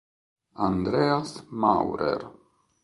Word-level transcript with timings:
Andreas 0.69 1.45
Maurer 1.51 2.25